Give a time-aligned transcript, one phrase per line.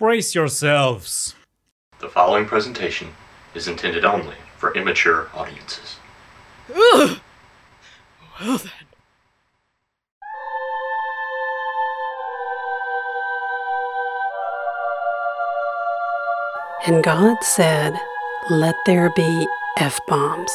[0.00, 1.34] Brace yourselves.
[1.98, 3.08] The following presentation
[3.54, 5.96] is intended only for immature audiences.
[6.74, 7.20] Ugh.
[8.40, 8.70] Well then.
[16.86, 17.92] And God said,
[18.48, 19.46] Let there be
[19.76, 20.50] F bombs.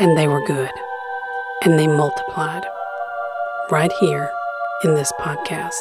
[0.00, 0.72] And they were good.
[1.62, 2.66] And they multiplied.
[3.70, 4.28] Right here
[4.82, 5.78] in this podcast.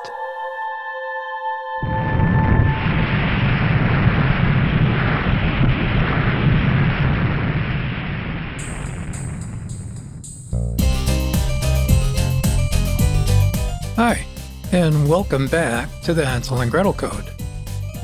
[13.95, 14.25] Hi,
[14.71, 17.29] and welcome back to the Hansel and Gretel Code.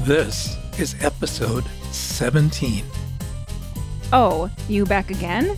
[0.02, 2.86] This is episode 17.
[4.14, 5.58] Oh, you back again?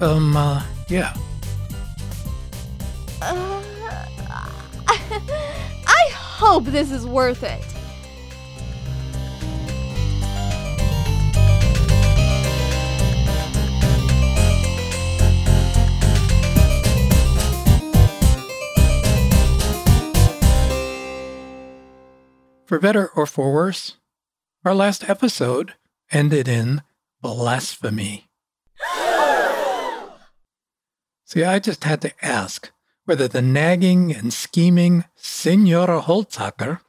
[0.00, 1.14] Um, uh, yeah.
[3.20, 3.62] Uh,
[5.86, 7.77] I hope this is worth it.
[22.68, 23.96] For better or for worse,
[24.62, 25.72] our last episode
[26.12, 26.82] ended in
[27.22, 28.28] blasphemy.
[31.24, 32.70] See, I just had to ask
[33.06, 36.80] whether the nagging and scheming Senora Holzacker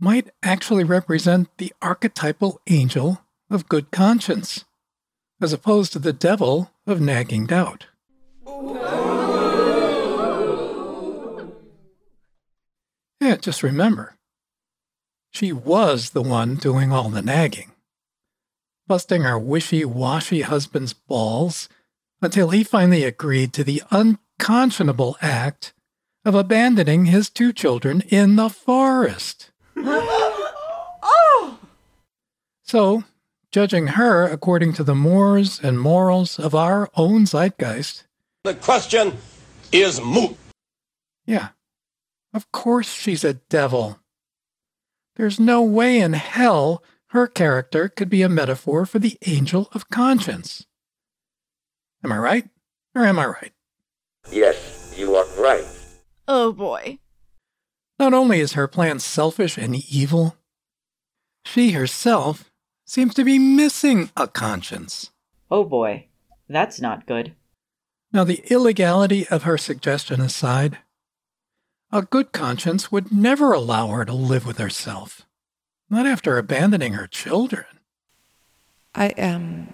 [0.00, 4.64] might actually represent the archetypal angel of good conscience,
[5.40, 7.86] as opposed to the devil of nagging doubt.
[13.20, 14.17] Yeah, just remember,
[15.30, 17.72] she was the one doing all the nagging,
[18.86, 21.68] busting our wishy washy husband's balls
[22.20, 25.72] until he finally agreed to the unconscionable act
[26.24, 29.50] of abandoning his two children in the forest.
[29.76, 31.58] oh!
[32.62, 33.04] So,
[33.50, 38.04] judging her according to the mores and morals of our own zeitgeist,
[38.44, 39.16] the question
[39.72, 40.36] is moot.
[41.26, 41.48] Yeah,
[42.32, 44.00] of course she's a devil.
[45.18, 49.90] There's no way in hell her character could be a metaphor for the angel of
[49.90, 50.64] conscience.
[52.04, 52.48] Am I right?
[52.94, 53.52] Or am I right?
[54.30, 55.66] Yes, you are right.
[56.28, 57.00] Oh boy.
[57.98, 60.36] Not only is her plan selfish and evil,
[61.44, 62.50] she herself
[62.84, 65.10] seems to be missing a conscience.
[65.50, 66.06] Oh boy,
[66.48, 67.34] that's not good.
[68.12, 70.78] Now, the illegality of her suggestion aside,
[71.92, 75.26] a good conscience would never allow her to live with herself,
[75.88, 77.64] not after abandoning her children.
[78.94, 79.72] I am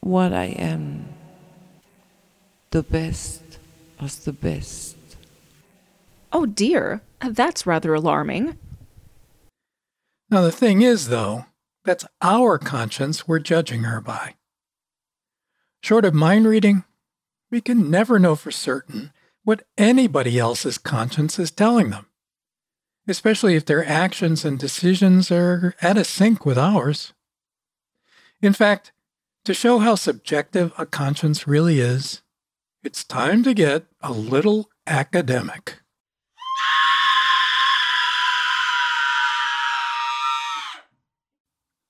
[0.00, 1.08] what I am,
[2.70, 3.42] the best
[3.98, 4.96] of the best.
[6.32, 8.56] Oh dear, that's rather alarming.
[10.30, 11.46] Now, the thing is, though,
[11.84, 14.36] that's our conscience we're judging her by.
[15.82, 16.84] Short of mind reading,
[17.50, 19.12] we can never know for certain
[19.44, 22.06] what anybody else's conscience is telling them,
[23.08, 27.12] especially if their actions and decisions are out of sync with ours.
[28.42, 28.92] In fact,
[29.44, 32.22] to show how subjective a conscience really is,
[32.82, 35.76] it's time to get a little academic.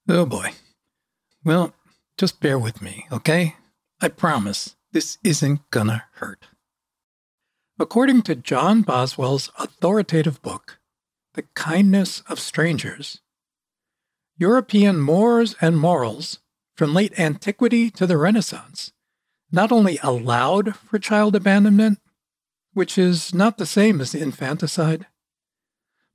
[0.09, 0.51] Oh boy.
[1.45, 1.73] Well,
[2.19, 3.55] just bear with me, okay?
[4.01, 6.49] I promise this isn't gonna hurt.
[7.81, 10.79] According to John Boswell's authoritative book,
[11.33, 13.23] The Kindness of Strangers,
[14.37, 16.41] European mores and morals
[16.77, 18.93] from late antiquity to the Renaissance
[19.51, 22.01] not only allowed for child abandonment,
[22.75, 25.07] which is not the same as infanticide,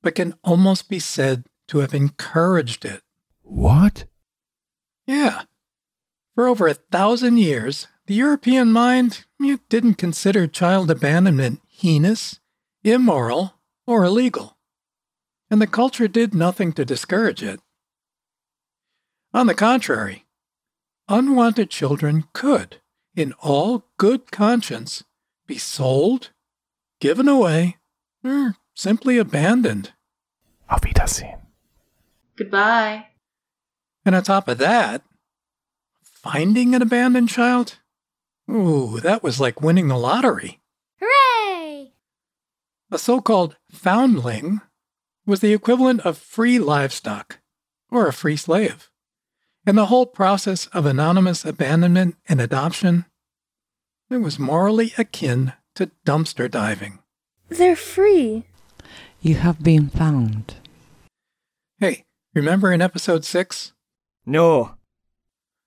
[0.03, 3.01] but can almost be said to have encouraged it.
[3.41, 4.05] What?
[5.07, 5.41] Yeah.
[6.35, 9.24] For over a thousand years, the European mind
[9.69, 12.39] didn't consider child abandonment heinous,
[12.83, 14.57] immoral, or illegal,
[15.49, 17.59] and the culture did nothing to discourage it.
[19.33, 20.25] On the contrary,
[21.07, 22.81] unwanted children could,
[23.15, 25.03] in all good conscience,
[25.45, 26.31] be sold,
[26.99, 27.77] given away,
[28.23, 29.91] or simply abandoned.
[30.69, 31.39] Auf Wiedersehen.
[32.37, 33.07] Goodbye.
[34.05, 35.03] And on top of that,
[36.01, 37.79] finding an abandoned child?
[38.49, 40.59] Ooh, that was like winning the lottery.
[40.99, 41.93] Hooray!
[42.91, 44.61] A so called foundling
[45.25, 47.39] was the equivalent of free livestock
[47.89, 48.89] or a free slave.
[49.65, 53.05] And the whole process of anonymous abandonment and adoption,
[54.09, 56.99] it was morally akin to dumpster diving.
[57.49, 58.43] They're free.
[59.21, 60.55] You have been found.
[61.79, 62.05] Hey,
[62.35, 63.73] remember in episode 6?
[64.25, 64.75] No.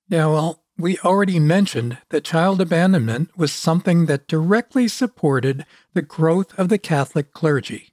[0.09, 6.57] Yeah, well, we already mentioned that child abandonment was something that directly supported the growth
[6.59, 7.93] of the Catholic clergy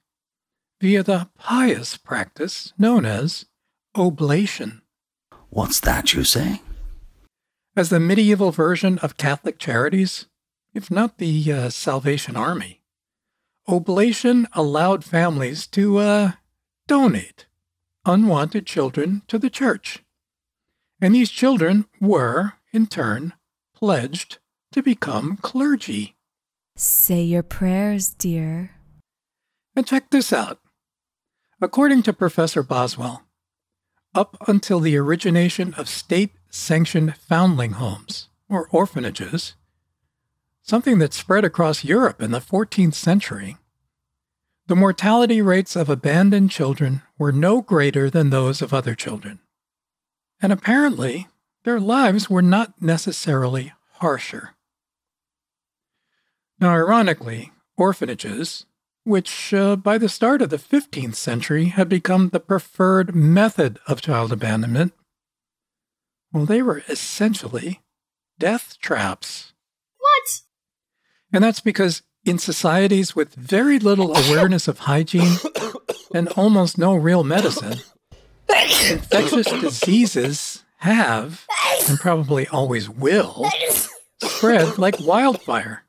[0.80, 3.46] via the pious practice known as
[3.94, 4.82] oblation.
[5.48, 6.62] What's that you say?
[7.76, 10.26] As the medieval version of Catholic charities,
[10.72, 12.82] if not the uh, Salvation Army,
[13.66, 16.32] oblation allowed families to uh,
[16.86, 17.46] donate
[18.06, 20.02] unwanted children to the church.
[21.00, 23.32] And these children were, in turn,
[23.74, 24.38] pledged
[24.72, 26.14] to become clergy.
[26.76, 28.72] Say your prayers, dear.
[29.74, 30.60] And check this out.
[31.60, 33.22] According to Professor Boswell,
[34.14, 39.54] up until the origination of state sanctioned foundling homes, or orphanages,
[40.62, 43.56] something that spread across Europe in the 14th century,
[44.66, 49.38] the mortality rates of abandoned children were no greater than those of other children.
[50.40, 51.28] And apparently,
[51.66, 54.54] their lives were not necessarily harsher.
[56.60, 58.66] Now, ironically, orphanages,
[59.02, 64.00] which uh, by the start of the 15th century had become the preferred method of
[64.00, 64.92] child abandonment,
[66.32, 67.82] well, they were essentially
[68.38, 69.52] death traps.
[69.98, 70.42] What?
[71.32, 75.38] And that's because in societies with very little awareness of hygiene
[76.14, 77.80] and almost no real medicine,
[78.48, 81.46] infectious diseases have,
[81.88, 83.48] and probably always will,
[84.22, 85.84] spread like wildfire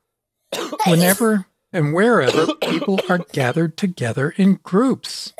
[0.86, 5.32] whenever and wherever people are gathered together in groups.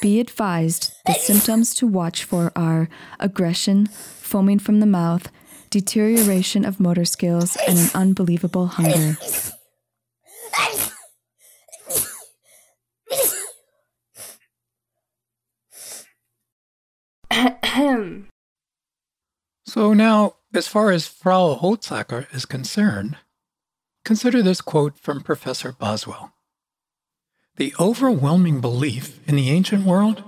[0.00, 2.88] Be advised the symptoms to watch for are
[3.18, 5.30] aggression, foaming from the mouth,
[5.70, 9.16] deterioration of motor skills, and an unbelievable hunger.
[19.74, 23.16] So now, as far as Frau Holzacker is concerned,
[24.04, 26.32] consider this quote from Professor Boswell.
[27.56, 30.22] The overwhelming belief in the ancient world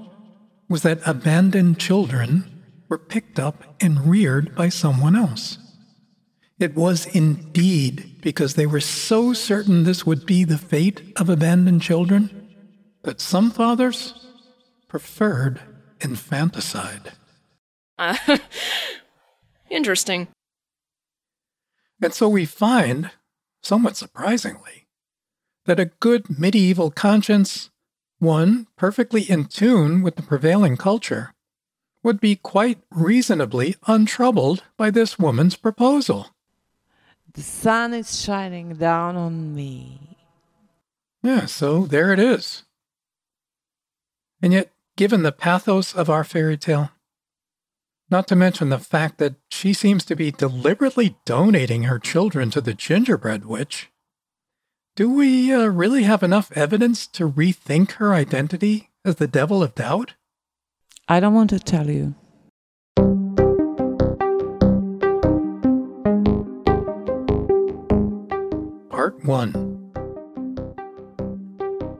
[0.68, 5.58] was that abandoned children were picked up and reared by someone else.
[6.58, 11.82] It was indeed because they were so certain this would be the fate of abandoned
[11.82, 12.48] children
[13.04, 14.26] that some fathers
[14.88, 15.60] preferred
[16.00, 17.12] infanticide.
[17.96, 18.16] Uh,
[19.70, 20.28] interesting.
[22.02, 23.10] And so we find,
[23.62, 24.86] somewhat surprisingly,
[25.64, 27.70] that a good medieval conscience,
[28.18, 31.32] one perfectly in tune with the prevailing culture,
[32.02, 36.28] would be quite reasonably untroubled by this woman's proposal.
[37.32, 40.16] The sun is shining down on me.
[41.22, 42.62] Yeah, so there it is.
[44.40, 46.90] And yet, given the pathos of our fairy tale,
[48.10, 52.60] not to mention the fact that she seems to be deliberately donating her children to
[52.60, 53.90] the gingerbread witch,
[54.94, 59.74] do we uh, really have enough evidence to rethink her identity as the devil of
[59.74, 60.14] doubt?
[61.08, 62.14] I don't want to tell you.
[68.90, 69.52] Part 1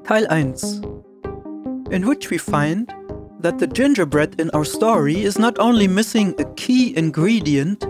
[0.04, 2.92] Teil 1 In which we find
[3.40, 7.80] that the gingerbread in our story is not only missing a key ingredient,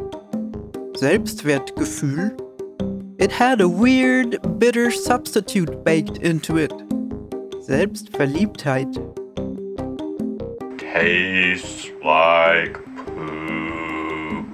[0.96, 2.42] Selbstwertgefühl,
[3.18, 6.72] it had a weird, bitter substitute baked into it,
[7.66, 8.94] Selbstverliebtheit.
[10.78, 14.46] Tastes like poop.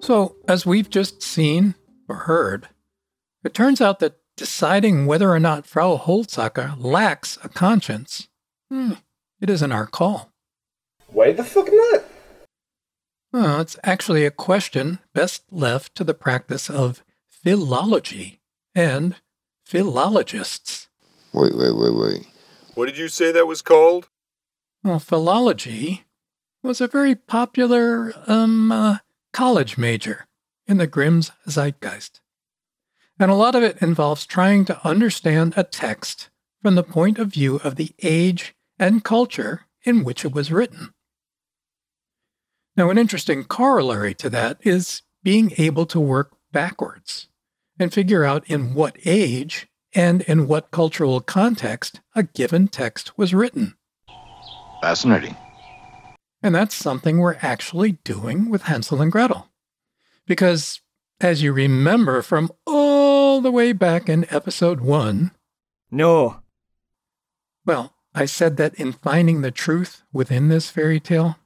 [0.00, 1.74] So, as we've just seen
[2.08, 2.68] or heard,
[3.44, 8.28] it turns out that deciding whether or not Frau Holzacker lacks a conscience,
[8.70, 8.92] hmm,
[9.40, 10.32] it isn't our call.
[11.08, 12.04] Why the fuck not?
[13.32, 18.40] Well, it's actually a question best left to the practice of philology
[18.74, 19.16] and
[19.66, 20.88] philologists.
[21.34, 22.26] Wait, wait, wait, wait.
[22.74, 24.08] What did you say that was called?
[24.82, 26.04] Well, philology
[26.62, 28.98] was a very popular um, uh,
[29.32, 30.26] college major
[30.66, 32.20] in the Grimm's zeitgeist.
[33.18, 36.30] And a lot of it involves trying to understand a text
[36.62, 40.92] from the point of view of the age and culture in which it was written.
[42.76, 47.28] Now, an interesting corollary to that is being able to work backwards
[47.78, 53.34] and figure out in what age and in what cultural context a given text was
[53.34, 53.74] written.
[54.80, 55.36] Fascinating.
[56.40, 59.48] And that's something we're actually doing with Hansel and Gretel.
[60.26, 60.80] Because,
[61.20, 62.87] as you remember from all
[63.38, 65.30] all the way back in episode one.
[65.92, 66.40] No.
[67.64, 71.36] Well, I said that in finding the truth within this fairy tale,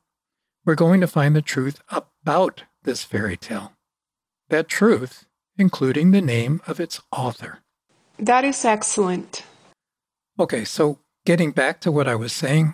[0.65, 3.73] we're going to find the truth about this fairy tale.
[4.49, 5.27] That truth,
[5.59, 7.59] including the name of its author.
[8.19, 9.45] That is excellent.
[10.41, 12.73] Okay, so getting back to what I was saying,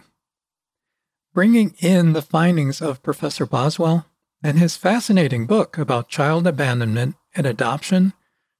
[1.34, 4.06] bringing in the findings of Professor Boswell
[4.44, 8.12] and his fascinating book about child abandonment and adoption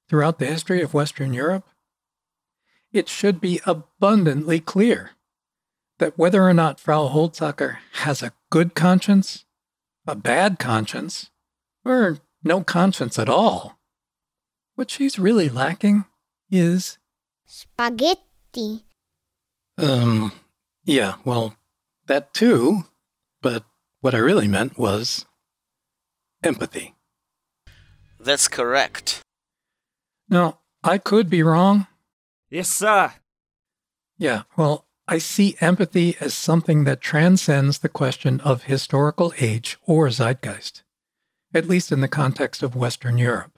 [0.09, 1.65] throughout the history of Western Europe,
[2.91, 5.11] it should be abundantly clear
[5.99, 9.45] that whether or not Frau Holzacker has a good conscience,
[10.07, 11.29] a bad conscience,
[11.85, 13.79] or no conscience at all,
[14.75, 16.05] what she's really lacking
[16.49, 16.97] is
[17.45, 18.85] spaghetti.
[19.77, 20.31] Um,
[20.83, 21.55] yeah, well,
[22.07, 22.85] that too,
[23.41, 23.63] but
[24.01, 25.25] what I really meant was
[26.43, 26.95] empathy.
[28.19, 29.21] That's correct.
[30.29, 31.87] Now, I could be wrong.
[32.49, 33.13] Yes, sir.
[34.17, 40.09] Yeah, well, I see empathy as something that transcends the question of historical age or
[40.09, 40.83] zeitgeist,
[41.53, 43.57] at least in the context of Western Europe.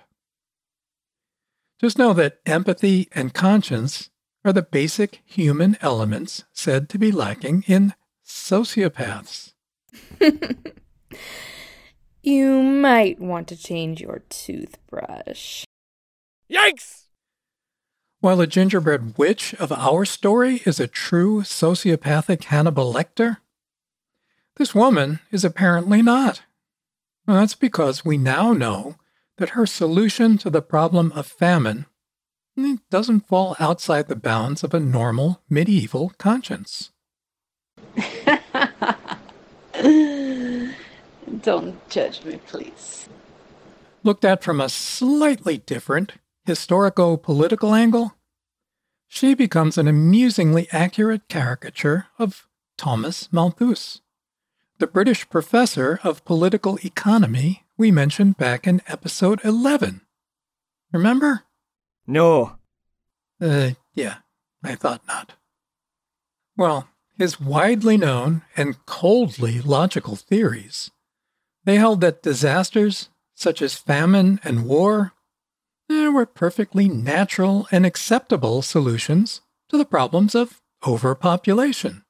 [1.80, 4.10] Just know that empathy and conscience
[4.46, 7.94] are the basic human elements said to be lacking in
[8.26, 9.54] sociopaths.
[12.24, 15.66] you might want to change your toothbrush.
[16.52, 17.06] Yikes!
[18.20, 23.38] While the gingerbread witch of our story is a true sociopathic Hannibal Lecter,
[24.58, 26.44] this woman is apparently not.
[27.26, 28.98] Well, that's because we now know
[29.38, 31.86] that her solution to the problem of famine
[32.58, 36.92] eh, doesn't fall outside the bounds of a normal medieval conscience.
[41.42, 43.08] Don't judge me, please.
[44.04, 46.14] Looked at from a slightly different
[46.48, 48.16] historico political angle,
[49.08, 54.02] she becomes an amusingly accurate caricature of Thomas Malthus,
[54.80, 60.02] the British professor of political economy we mentioned back in episode 11.
[60.92, 61.44] Remember?
[62.08, 62.58] No.
[63.40, 64.18] Uh, yeah,
[64.64, 65.34] I thought not.
[66.58, 70.90] Well, his widely known and coldly logical theories,
[71.66, 75.14] they held that disasters such as famine and war
[75.92, 82.04] there were perfectly natural and acceptable solutions to the problems of overpopulation.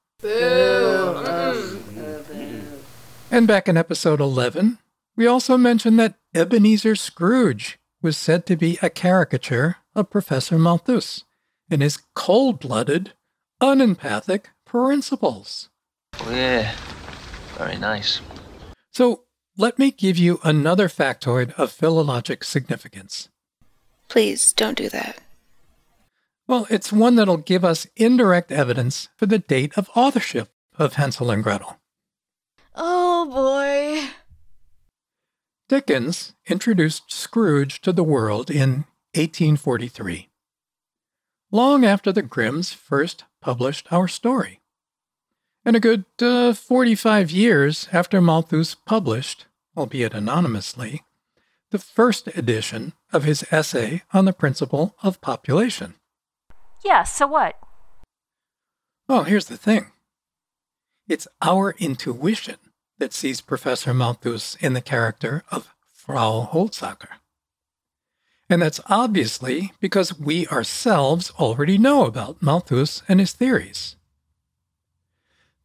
[3.30, 4.78] And back in episode 11,
[5.16, 11.24] we also mentioned that Ebenezer Scrooge was said to be a caricature of Professor Malthus
[11.70, 13.12] and his cold blooded,
[13.60, 15.70] unempathic principles.
[16.20, 16.74] Oh, yeah,
[17.56, 18.20] very nice.
[18.90, 19.24] So
[19.56, 23.28] let me give you another factoid of philologic significance.
[24.12, 25.22] Please don't do that.
[26.46, 31.30] Well, it's one that'll give us indirect evidence for the date of authorship of Hansel
[31.30, 31.80] and Gretel.
[32.74, 34.10] Oh boy.
[35.66, 40.28] Dickens introduced Scrooge to the world in 1843,
[41.50, 44.60] long after the Grimms first published our story,
[45.64, 51.00] and a good uh, 45 years after Malthus published, albeit anonymously,
[51.72, 55.94] the first edition of his essay on the principle of population.
[56.84, 57.58] Yeah, so what?
[59.08, 59.86] Well, here's the thing
[61.08, 62.56] it's our intuition
[62.98, 67.18] that sees Professor Malthus in the character of Frau Holzacker.
[68.48, 73.96] And that's obviously because we ourselves already know about Malthus and his theories.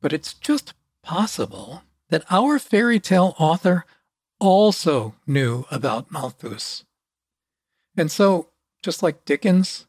[0.01, 0.73] But it's just
[1.03, 3.85] possible that our fairy tale author
[4.39, 6.85] also knew about Malthus.
[7.95, 8.49] And so,
[8.83, 9.87] just like Dickens,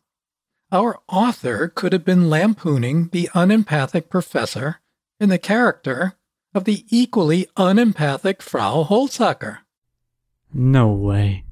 [0.72, 4.80] our author could have been lampooning the unempathic professor
[5.20, 6.14] in the character
[6.54, 9.58] of the equally unempathic Frau Holzacker.
[10.52, 11.44] No way.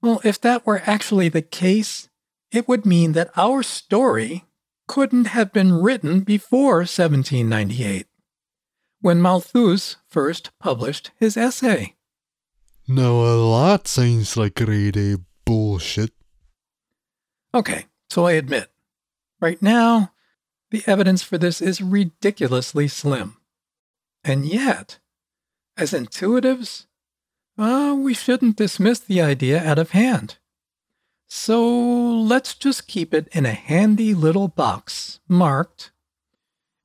[0.00, 2.08] Well, if that were actually the case,
[2.50, 4.44] it would mean that our story
[4.86, 8.06] couldn't have been written before 1798
[9.06, 11.94] when Malthus first published his essay.
[12.88, 16.10] Now, a that sounds like really bullshit.
[17.54, 18.68] Okay, so I admit,
[19.40, 20.10] right now,
[20.72, 23.36] the evidence for this is ridiculously slim.
[24.24, 24.98] And yet,
[25.76, 26.86] as intuitives,
[27.56, 30.38] uh, we shouldn't dismiss the idea out of hand.
[31.28, 35.92] So let's just keep it in a handy little box marked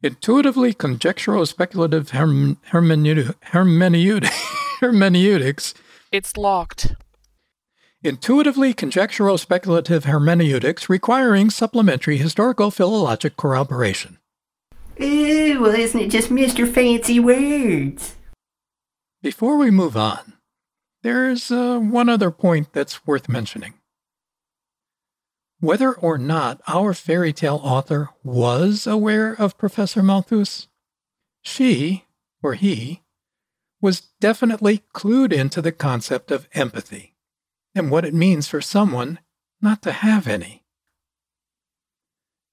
[0.03, 3.36] Intuitively conjectural speculative herm- hermeneutic,
[4.81, 5.74] hermeneutics.
[6.12, 6.96] It's locked.
[8.03, 14.17] intuitively conjectural speculative hermeneutics requiring supplementary historical philologic corroboration.
[15.00, 16.67] Ooh, well, isn't it just Mr.
[16.67, 18.15] Fancy Words?
[19.22, 20.34] Before we move on,
[21.03, 23.75] there's uh, one other point that's worth mentioning.
[25.62, 30.68] Whether or not our fairy tale author was aware of Professor Malthus,
[31.44, 32.06] she,
[32.41, 33.03] or he,
[33.80, 37.15] was definitely clued into the concept of empathy
[37.75, 39.20] and what it means for someone
[39.62, 40.63] not to have any.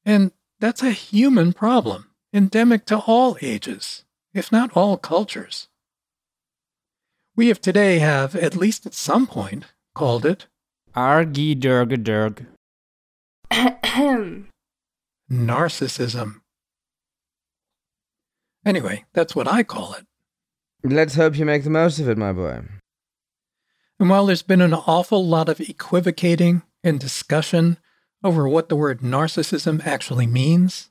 [0.05, 5.69] And that's a human problem, endemic to all ages, if not all cultures.
[7.35, 10.47] We of today have, at least at some point, called it
[10.95, 12.47] Argy Durg Durg.
[15.31, 16.41] Narcissism.
[18.65, 20.07] Anyway, that's what I call it.
[20.85, 22.63] Let's hope you make the most of it, my boy.
[23.99, 27.79] And while there's been an awful lot of equivocating and discussion
[28.23, 30.91] over what the word narcissism actually means,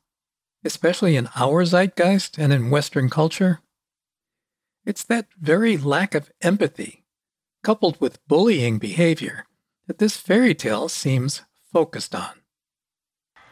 [0.65, 3.61] especially in our zeitgeist and in Western culture,
[4.85, 7.03] it's that very lack of empathy,
[7.63, 9.45] coupled with bullying behavior,
[9.87, 12.41] that this fairy tale seems focused on.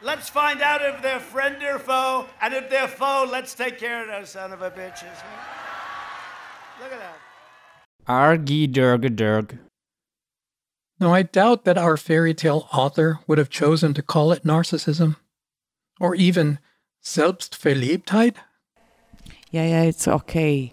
[0.06, 4.04] Let's find out if they're friend or foe, and if they're foe, let's take care
[4.04, 5.18] of those son of a bitches.
[6.80, 7.18] Look at that.
[8.08, 9.58] Argy Durg Durg.
[11.00, 15.16] Now, I doubt that our fairy tale author would have chosen to call it narcissism,
[16.00, 16.60] or even
[17.04, 18.36] Selbstverliebtheit.
[19.50, 20.72] Yeah, yeah, it's okay.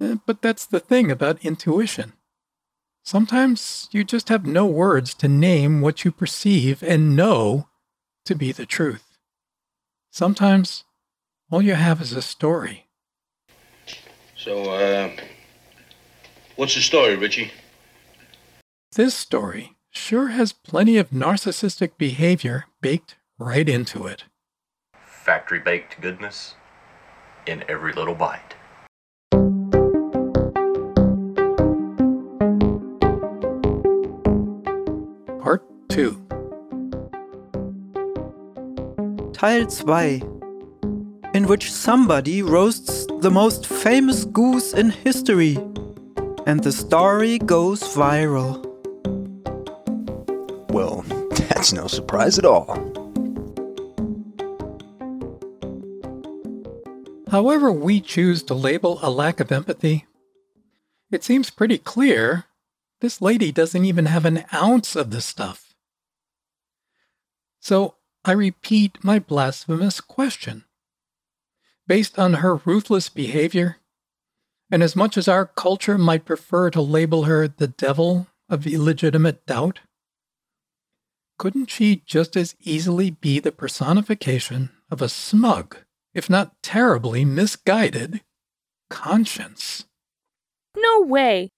[0.00, 2.14] Eh, But that's the thing about intuition.
[3.06, 7.68] Sometimes you just have no words to name what you perceive and know
[8.24, 9.16] to be the truth.
[10.10, 10.82] Sometimes
[11.48, 12.88] all you have is a story.
[14.36, 15.10] So, uh,
[16.56, 17.52] what's the story, Ritchie?
[18.90, 24.24] This story sure has plenty of narcissistic behavior baked right into it.
[25.04, 26.56] Factory baked goodness
[27.46, 28.56] in every little bite.
[35.96, 36.12] 2
[39.32, 45.56] Teil 2 in which somebody roasts the most famous goose in history
[46.46, 48.62] and the story goes viral.
[50.68, 52.76] Well, that's no surprise at all.
[57.30, 60.04] However, we choose to label a lack of empathy,
[61.10, 62.44] it seems pretty clear
[63.00, 65.65] this lady doesn't even have an ounce of the stuff.
[67.66, 70.66] So I repeat my blasphemous question.
[71.88, 73.78] Based on her ruthless behavior,
[74.70, 79.44] and as much as our culture might prefer to label her the devil of illegitimate
[79.46, 79.80] doubt,
[81.40, 85.78] couldn't she just as easily be the personification of a smug,
[86.14, 88.20] if not terribly misguided,
[88.90, 89.86] conscience?
[90.76, 91.50] No way.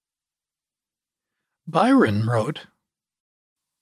[1.66, 2.60] Byron wrote,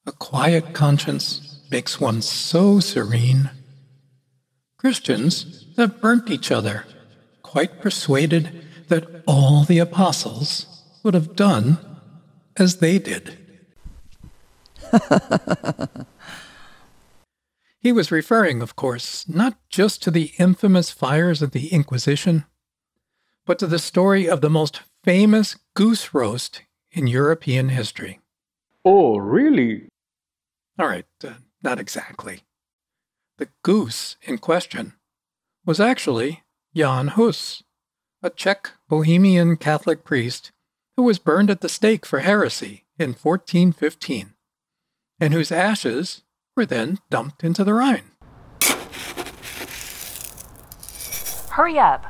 [0.06, 3.50] A quiet conscience makes one so serene.
[4.78, 6.84] Christians have burnt each other,
[7.42, 10.66] quite persuaded that all the apostles
[11.02, 11.78] would have done
[12.56, 13.38] as they did.
[17.80, 22.44] he was referring, of course, not just to the infamous fires of the Inquisition,
[23.44, 28.20] but to the story of the most famous goose roast in European history.
[28.84, 29.88] Oh, really?
[30.78, 31.34] All right, uh,
[31.66, 32.42] not exactly.
[33.38, 34.92] The goose in question
[35.66, 36.44] was actually
[36.76, 37.64] Jan Hus,
[38.22, 40.52] a Czech Bohemian Catholic priest
[40.96, 44.34] who was burned at the stake for heresy in 1415,
[45.18, 46.22] and whose ashes
[46.56, 48.12] were then dumped into the Rhine.
[51.50, 52.08] Hurry up.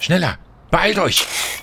[0.00, 0.36] Schneller!
[0.70, 1.53] Beeilt euch!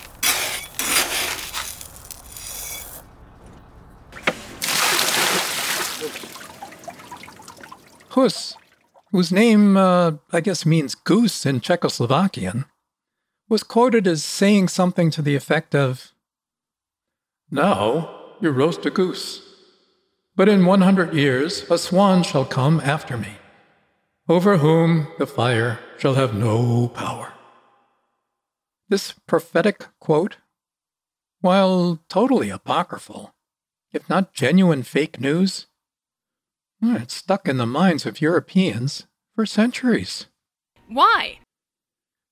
[8.11, 8.57] Hus,
[9.11, 12.65] whose name, uh, I guess, means goose in Czechoslovakian,
[13.47, 16.11] was quoted as saying something to the effect of
[17.49, 19.41] Now you roast a goose,
[20.35, 23.35] but in 100 years a swan shall come after me,
[24.27, 27.31] over whom the fire shall have no power.
[28.89, 30.35] This prophetic quote,
[31.39, 33.33] while totally apocryphal,
[33.93, 35.67] if not genuine fake news,
[36.81, 40.27] it's stuck in the minds of Europeans for centuries.
[40.87, 41.39] Why?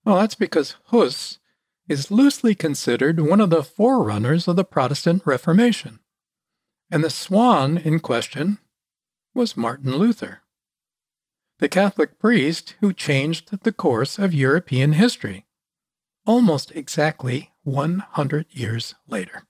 [0.03, 1.39] Well, that's because Hus
[1.87, 5.99] is loosely considered one of the forerunners of the Protestant Reformation,
[6.91, 8.59] and the swan in question
[9.33, 10.41] was Martin Luther,
[11.59, 15.45] the Catholic priest who changed the course of European history
[16.25, 19.43] almost exactly 100 years later.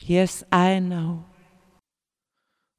[0.00, 1.26] Yes, I know.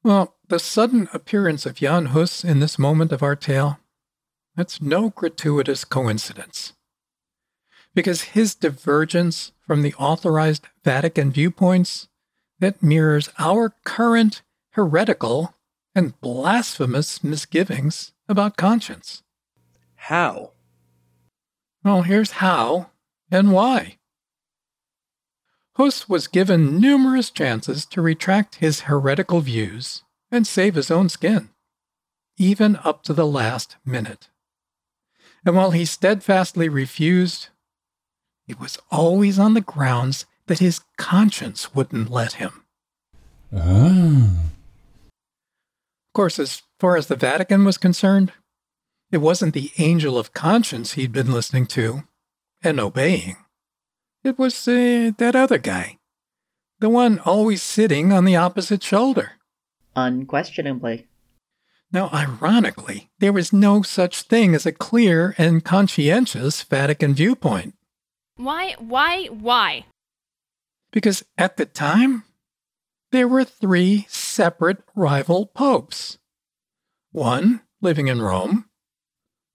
[0.04, 3.80] Well, the sudden appearance of Jan Hus in this moment of our tale,
[4.56, 6.74] that's no gratuitous coincidence.
[7.96, 12.10] Because his divergence from the authorized Vatican viewpoints
[12.60, 15.56] that mirrors our current heretical
[15.96, 19.24] and blasphemous misgivings about conscience.
[19.96, 20.52] How?
[21.84, 22.89] Well, here's how
[23.32, 24.00] and why.
[25.75, 31.49] Hus was given numerous chances to retract his heretical views and save his own skin,
[32.38, 34.29] even up to the last minute.
[35.45, 37.49] And while he steadfastly refused,
[38.47, 42.63] it was always on the grounds that his conscience wouldn't let him.
[43.55, 44.29] Ah.
[46.13, 48.31] Of course, as far as the Vatican was concerned,
[49.12, 52.03] it wasn't the angel of conscience he'd been listening to
[52.63, 53.38] and obeying.
[54.23, 55.97] It was uh, that other guy,
[56.79, 59.33] the one always sitting on the opposite shoulder.
[59.95, 61.07] Unquestionably.
[61.91, 67.75] Now, ironically, there was no such thing as a clear and conscientious Vatican viewpoint.
[68.36, 69.86] Why, why, why?
[70.91, 72.23] Because at the time,
[73.12, 76.17] there were three separate rival popes
[77.12, 78.65] one living in Rome,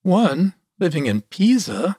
[0.02, 1.96] one living in Pisa,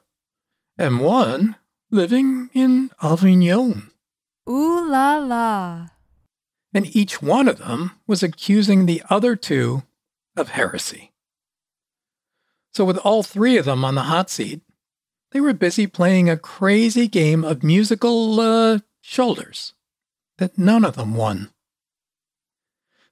[0.78, 1.58] and one
[1.92, 3.92] living in Avignon.
[4.50, 5.88] Ooh la la.
[6.74, 9.84] And each one of them was accusing the other two
[10.36, 11.12] of heresy.
[12.74, 14.62] So, with all three of them on the hot seat,
[15.32, 19.74] they were busy playing a crazy game of musical uh, shoulders
[20.38, 21.50] that none of them won.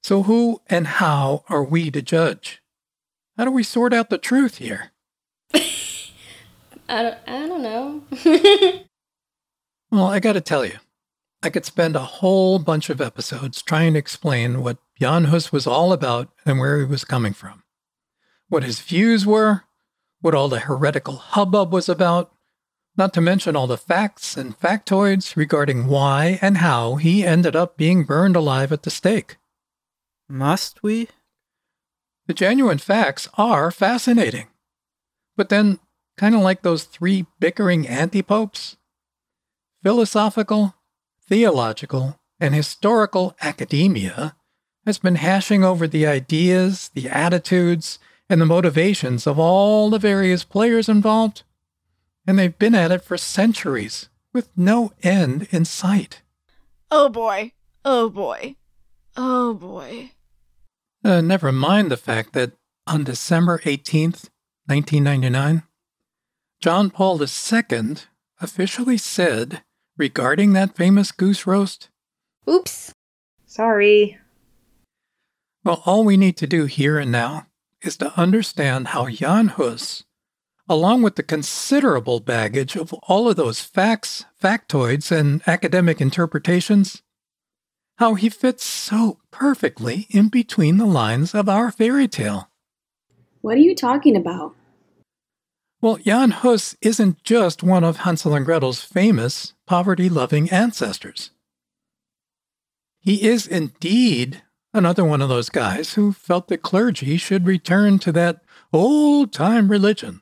[0.03, 2.61] So, who and how are we to judge?
[3.37, 4.91] How do we sort out the truth here?
[6.89, 8.03] I don't, I don't know.
[9.91, 10.77] well, I got to tell you,
[11.43, 15.67] I could spend a whole bunch of episodes trying to explain what Jan Hus was
[15.67, 17.63] all about and where he was coming from,
[18.49, 19.63] what his views were,
[20.21, 22.31] what all the heretical hubbub was about,
[22.97, 27.77] not to mention all the facts and factoids regarding why and how he ended up
[27.77, 29.37] being burned alive at the stake.
[30.27, 31.07] Must we?
[32.25, 34.47] The genuine facts are fascinating.
[35.35, 35.79] But then
[36.17, 38.77] kind of like those three bickering antipopes.
[39.83, 40.75] Philosophical,
[41.27, 44.35] theological, and historical academia
[44.85, 47.99] has been hashing over the ideas, the attitudes,
[48.29, 51.43] and the motivations of all the various players involved,
[52.25, 56.21] and they've been at it for centuries with no end in sight.
[56.91, 57.53] Oh boy.
[57.85, 58.55] Oh boy.
[59.15, 60.11] Oh boy.
[61.03, 62.51] Uh, never mind the fact that
[62.85, 64.29] on December 18th,
[64.65, 65.63] 1999,
[66.59, 67.95] John Paul II
[68.41, 69.63] officially said
[69.97, 71.89] regarding that famous goose roast
[72.49, 72.93] Oops.
[73.45, 74.17] Sorry.
[75.63, 77.47] Well, all we need to do here and now
[77.81, 80.05] is to understand how Jan Hus,
[80.69, 87.01] along with the considerable baggage of all of those facts, factoids, and academic interpretations,
[87.97, 92.49] how he fits so perfectly in between the lines of our fairy tale.
[93.41, 94.55] What are you talking about?
[95.79, 101.29] Well, Jan Hus isn't just one of Hansel and Gretel's famous poverty loving ancestors.
[102.99, 104.41] He is indeed
[104.73, 108.41] another one of those guys who felt the clergy should return to that
[108.73, 110.21] old time religion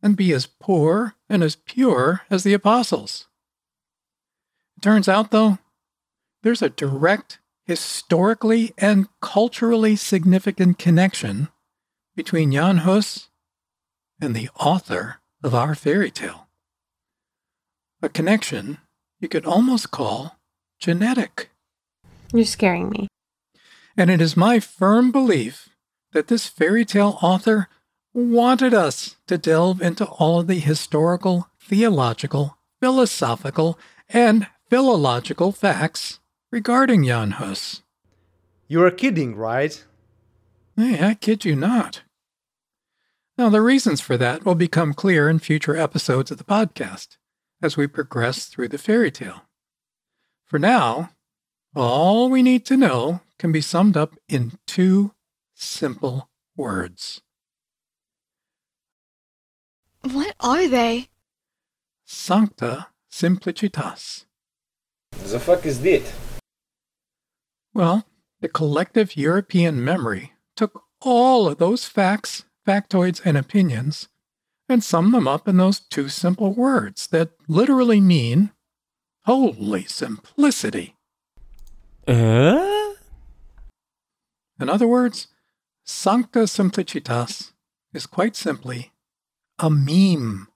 [0.00, 3.26] and be as poor and as pure as the apostles.
[4.76, 5.58] It turns out, though,
[6.42, 11.48] there's a direct, historically and culturally significant connection
[12.14, 13.28] between Jan Hus
[14.24, 16.48] and the author of our fairy tale.
[18.02, 18.78] A connection
[19.20, 20.38] you could almost call
[20.80, 21.50] genetic.
[22.32, 23.08] You're scaring me.
[23.96, 25.68] And it is my firm belief
[26.12, 27.68] that this fairy tale author
[28.12, 37.04] wanted us to delve into all of the historical, theological, philosophical, and philological facts regarding
[37.04, 37.82] Jan Hus.
[38.68, 39.84] You are kidding, right?
[40.76, 42.02] Hey, I kid you not.
[43.36, 47.16] Now, the reasons for that will become clear in future episodes of the podcast
[47.60, 49.42] as we progress through the fairy tale.
[50.44, 51.10] For now,
[51.74, 55.12] all we need to know can be summed up in two
[55.54, 57.22] simple words.
[60.02, 61.08] What are they?
[62.04, 64.26] Sancta Simplicitas.
[65.12, 66.02] The fuck is that?
[67.72, 68.06] Well,
[68.40, 74.08] the collective European memory took all of those facts, factoids, and opinions
[74.68, 78.50] and sum them up in those two simple words that literally mean
[79.24, 80.96] holy simplicity.
[82.06, 82.94] Uh?
[84.60, 85.28] In other words,
[85.84, 87.52] Sancta Simplicitas
[87.92, 88.92] is quite simply
[89.58, 90.48] a meme.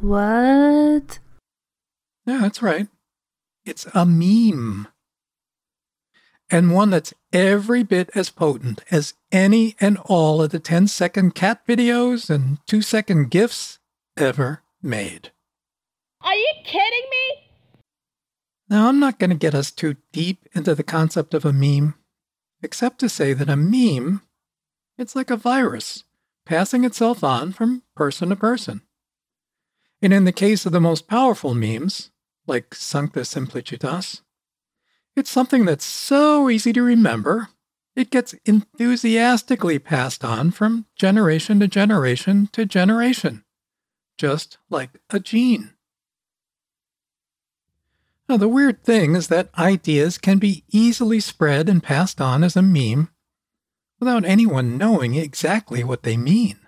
[0.00, 1.18] What?
[2.26, 2.88] Yeah, that's right.
[3.64, 4.88] It's a meme.
[6.50, 11.34] And one that's every bit as potent as any and all of the 10 second
[11.34, 13.78] cat videos and 2 second GIFs
[14.16, 15.32] ever made.
[16.20, 17.50] Are you kidding me?
[18.68, 21.94] Now, I'm not going to get us too deep into the concept of a meme,
[22.62, 24.22] except to say that a meme,
[24.96, 26.04] it's like a virus
[26.46, 28.82] passing itself on from person to person.
[30.02, 32.10] And in the case of the most powerful memes,
[32.46, 34.20] like Sancta Simplicitas,
[35.16, 37.48] it's something that's so easy to remember,
[37.94, 43.44] it gets enthusiastically passed on from generation to generation to generation,
[44.18, 45.74] just like a gene.
[48.28, 52.56] Now, the weird thing is that ideas can be easily spread and passed on as
[52.56, 53.10] a meme
[54.00, 56.58] without anyone knowing exactly what they mean.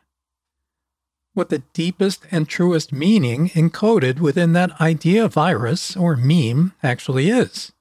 [1.33, 7.73] What the deepest and truest meaning encoded within that idea virus or meme actually is.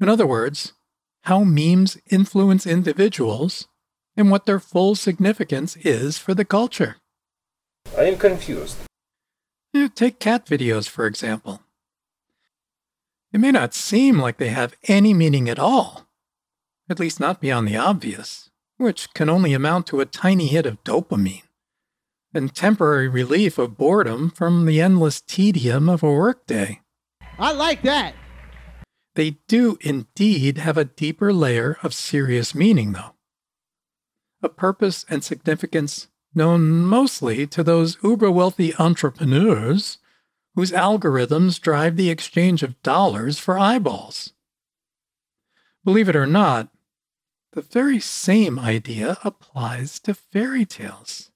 [0.00, 0.74] In other words,
[1.22, 3.68] how memes influence individuals
[4.16, 6.96] and what their full significance is for the culture.
[7.96, 8.78] I am confused.
[9.72, 11.62] Yeah, take cat videos, for example.
[13.32, 16.06] It may not seem like they have any meaning at all,
[16.88, 20.82] at least not beyond the obvious, which can only amount to a tiny hit of
[20.84, 21.42] dopamine
[22.34, 26.80] and temporary relief of boredom from the endless tedium of a workday.
[27.38, 28.14] I like that.
[29.18, 33.16] They do indeed have a deeper layer of serious meaning, though.
[34.44, 39.98] A purpose and significance known mostly to those uber wealthy entrepreneurs
[40.54, 44.34] whose algorithms drive the exchange of dollars for eyeballs.
[45.84, 46.68] Believe it or not,
[47.54, 51.32] the very same idea applies to fairy tales.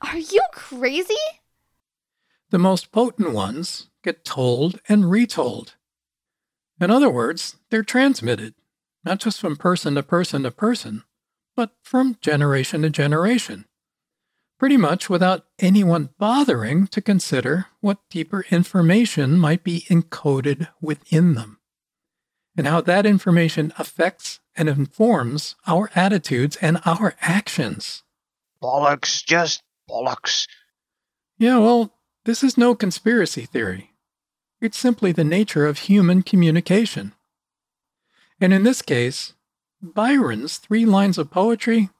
[0.00, 1.14] Are you crazy?
[2.50, 5.76] The most potent ones get told and retold.
[6.80, 8.54] In other words, they're transmitted,
[9.04, 11.02] not just from person to person to person,
[11.56, 13.64] but from generation to generation,
[14.58, 21.58] pretty much without anyone bothering to consider what deeper information might be encoded within them,
[22.56, 28.04] and how that information affects and informs our attitudes and our actions.
[28.62, 30.46] Bollocks, just bollocks.
[31.38, 31.92] Yeah, well,
[32.24, 33.92] this is no conspiracy theory.
[34.60, 37.12] It's simply the nature of human communication.
[38.40, 39.34] And in this case,
[39.80, 41.90] Byron's three lines of poetry,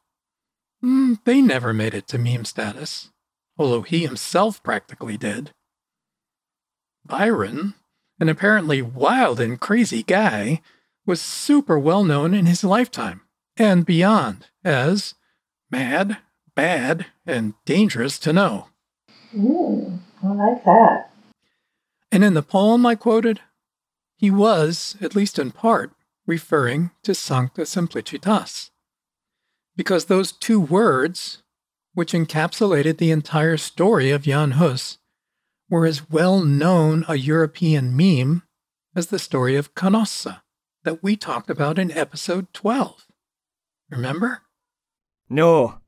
[0.83, 3.11] mm, they never made it to meme status,
[3.57, 5.53] although he himself practically did.
[7.05, 7.75] Byron,
[8.21, 10.61] an apparently wild and crazy guy,
[11.07, 13.23] was super well known in his lifetime
[13.57, 15.15] and beyond as
[15.71, 16.19] mad,
[16.55, 18.69] bad, and dangerous to know.
[19.35, 21.08] Ooh, I like that.
[22.11, 23.41] And in the poem I quoted,
[24.17, 25.93] he was, at least in part,
[26.27, 28.71] referring to Sancta Simplicitas.
[29.77, 31.43] Because those two words,
[31.95, 34.99] which encapsulated the entire story of Jan Hus,
[35.71, 38.43] were as well known a European meme
[38.97, 40.41] as the story of Canossa
[40.85, 43.07] that we talked about in episode 12.
[43.91, 44.43] Remember?
[45.29, 45.81] No.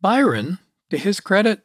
[0.00, 0.58] Byron,
[0.90, 1.62] to his credit,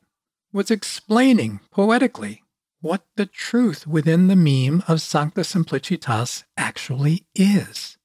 [0.51, 2.43] was explaining poetically
[2.81, 7.97] what the truth within the meme of Sancta Simplicitas actually is.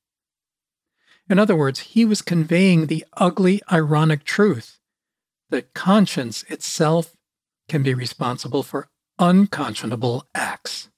[1.29, 4.79] In other words, he was conveying the ugly, ironic truth
[5.51, 7.17] that conscience itself
[7.69, 10.89] can be responsible for unconscionable acts.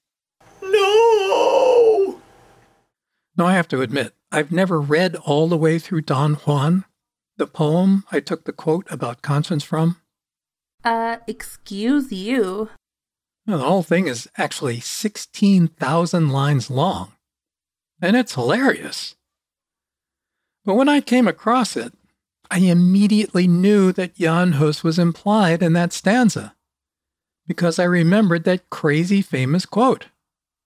[0.62, 2.20] No!
[3.36, 6.84] Now, I have to admit, I've never read all the way through Don Juan,
[7.36, 10.00] the poem I took the quote about conscience from.
[10.84, 12.70] Uh, excuse you.
[13.46, 17.12] Well, the whole thing is actually 16,000 lines long,
[18.00, 19.16] and it's hilarious.
[20.64, 21.92] But when I came across it,
[22.50, 26.54] I immediately knew that Jan Hus was implied in that stanza,
[27.46, 30.06] because I remembered that crazy famous quote,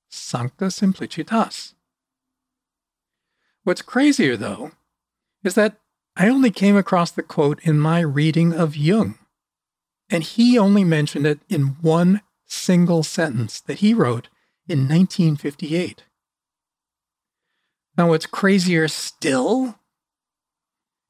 [0.09, 1.75] Sancta Simplicitas.
[3.65, 4.71] What's crazier, though,
[5.43, 5.79] is that
[6.17, 9.19] I only came across the quote in my reading of Jung,
[10.09, 14.29] and he only mentioned it in one single sentence that he wrote
[14.67, 16.05] in 1958.
[17.97, 19.79] Now, what's crazier still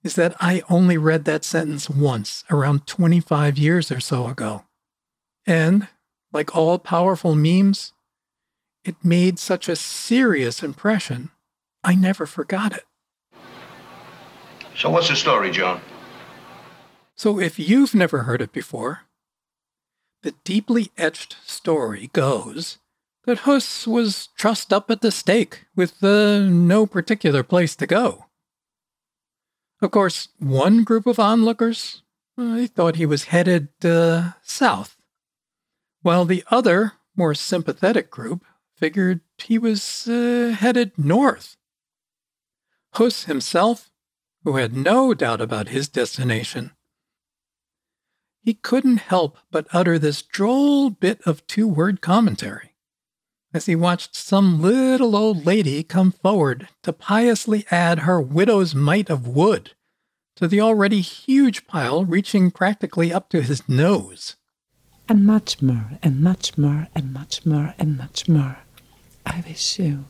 [0.03, 4.65] is that I only read that sentence once around 25 years or so ago.
[5.47, 5.89] And,
[6.33, 7.93] like all powerful memes,
[8.85, 11.31] it made such a serious impression,
[11.85, 12.85] I never forgot it.
[14.77, 15.81] So, what's the story, John?
[17.17, 19.03] So, if you've never heard it before,
[20.23, 22.79] the deeply etched story goes
[23.25, 28.25] that Hus was trussed up at the stake with uh, no particular place to go.
[29.81, 32.03] Of course, one group of onlookers
[32.37, 34.97] uh, thought he was headed uh, south,
[36.03, 38.45] while the other, more sympathetic group
[38.77, 41.57] figured he was uh, headed north.
[42.95, 43.91] Hus himself,
[44.45, 46.73] who had no doubt about his destination,
[48.49, 52.73] he couldn't help but utter this droll bit of two word commentary
[53.53, 59.11] as he watched some little old lady come forward to piously add her widow's mite
[59.11, 59.73] of wood
[60.35, 64.37] to the already huge pile reaching practically up to his nose.
[65.11, 68.61] And much more, and much more, and much more, and much more.
[69.27, 70.07] I wish you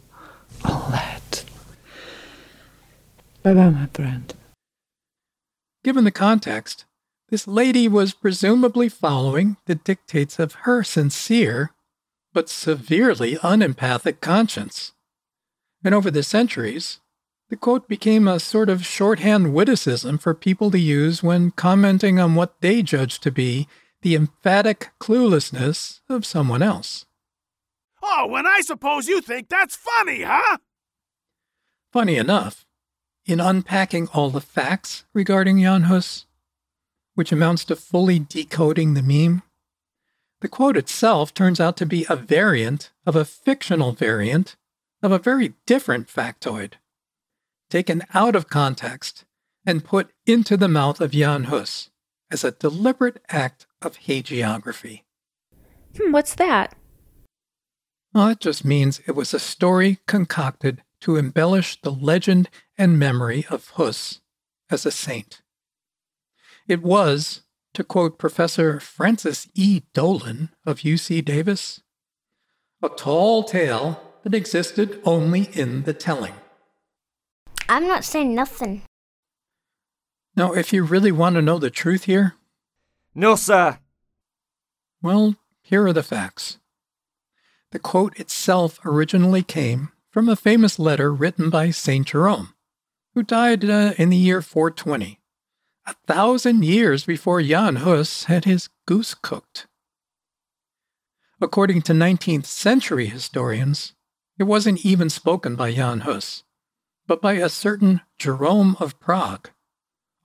[0.64, 1.44] all that.
[3.42, 4.32] Bye bye, my friend.
[5.82, 6.84] Given the context,
[7.30, 11.72] this lady was presumably following the dictates of her sincere
[12.32, 14.92] but severely unempathic conscience.
[15.82, 17.00] And over the centuries,
[17.48, 22.34] the quote became a sort of shorthand witticism for people to use when commenting on
[22.34, 23.68] what they judged to be
[24.02, 27.06] the emphatic cluelessness of someone else.
[28.02, 30.58] Oh, and I suppose you think that's funny, huh?
[31.92, 32.64] Funny enough,
[33.26, 36.26] in unpacking all the facts regarding Jan Hus,
[37.18, 39.42] which amounts to fully decoding the meme,
[40.40, 44.54] the quote itself turns out to be a variant of a fictional variant
[45.02, 46.74] of a very different factoid,
[47.70, 49.24] taken out of context
[49.66, 51.90] and put into the mouth of Jan Hus
[52.30, 55.02] as a deliberate act of hagiography.
[55.96, 56.76] Hmm, what's that?
[58.14, 63.44] Well, it just means it was a story concocted to embellish the legend and memory
[63.50, 64.20] of Hus
[64.70, 65.42] as a saint.
[66.68, 67.42] It was,
[67.74, 69.82] to quote Professor Frances E.
[69.94, 71.80] Dolan of UC Davis,
[72.82, 76.34] a tall tale that existed only in the telling.
[77.68, 78.82] I'm not saying nothing.
[80.36, 82.34] Now, if you really want to know the truth here,
[83.14, 83.78] No, sir.
[85.02, 86.58] well, here are the facts.
[87.72, 92.06] The quote itself originally came from a famous letter written by St.
[92.06, 92.54] Jerome,
[93.14, 95.18] who died uh, in the year 420,
[95.88, 99.66] a thousand years before Jan Hus had his goose cooked.
[101.40, 103.94] According to 19th century historians,
[104.38, 106.44] it wasn't even spoken by Jan Hus,
[107.06, 109.48] but by a certain Jerome of Prague,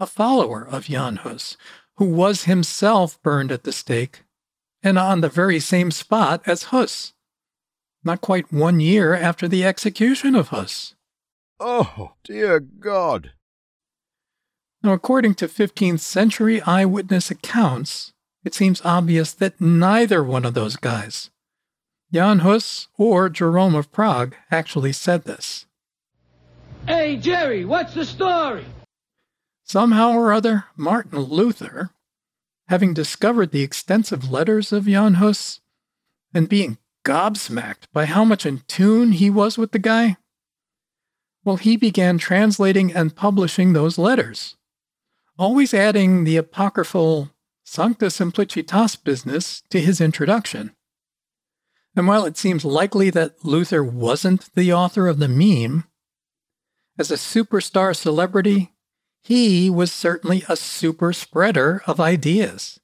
[0.02, 1.56] a follower of Jan Hus,
[1.96, 4.26] who was himself burned at the stake
[4.82, 7.14] and on the very same spot as Hus,
[8.04, 10.96] not quite one year after the execution of Hus.
[11.58, 13.32] Oh, dear God.
[14.84, 18.12] Now, according to 15th century eyewitness accounts,
[18.44, 21.30] it seems obvious that neither one of those guys,
[22.12, 25.66] Jan Hus or Jerome of Prague, actually said this.
[26.86, 28.66] Hey, Jerry, what's the story?
[29.64, 31.92] Somehow or other, Martin Luther,
[32.68, 35.62] having discovered the extensive letters of Jan Hus
[36.34, 40.18] and being gobsmacked by how much in tune he was with the guy,
[41.46, 44.56] well, he began translating and publishing those letters,
[45.38, 47.30] always adding the apocryphal
[47.64, 50.76] Sancta Simplicitas business to his introduction.
[51.96, 55.86] And while it seems likely that Luther wasn't the author of the meme,
[56.98, 58.74] as a superstar celebrity,
[59.22, 62.80] he was certainly a super spreader of ideas.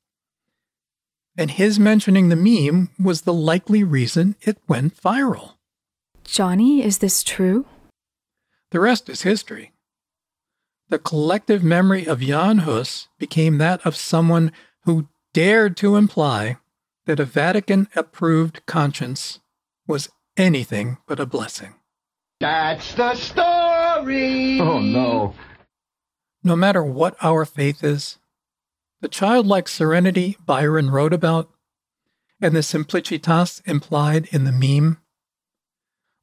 [1.37, 5.53] And his mentioning the meme was the likely reason it went viral.
[6.23, 7.65] Johnny, is this true?
[8.71, 9.73] The rest is history.
[10.89, 14.51] The collective memory of Jan Hus became that of someone
[14.85, 16.57] who dared to imply
[17.05, 19.39] that a Vatican approved conscience
[19.87, 21.75] was anything but a blessing.
[22.39, 24.59] That's the story.
[24.59, 25.35] Oh no.
[26.43, 28.17] No matter what our faith is,
[29.01, 31.49] the childlike serenity Byron wrote about,
[32.41, 34.97] and the simplicitas implied in the meme,